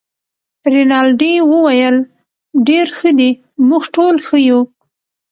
[0.73, 1.95] رینالډي وویل:
[2.67, 3.29] ډیر ښه دي،
[3.67, 4.59] موږ ټوله ښه یو.